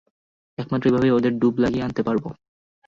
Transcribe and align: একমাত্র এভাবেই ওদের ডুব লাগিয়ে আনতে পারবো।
একমাত্র 0.57 0.89
এভাবেই 0.89 1.15
ওদের 1.17 1.33
ডুব 1.39 1.55
লাগিয়ে 1.57 1.85
আনতে 1.85 2.01
পারবো। 2.07 2.29